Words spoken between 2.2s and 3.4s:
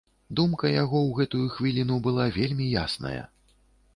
вельмі ясная.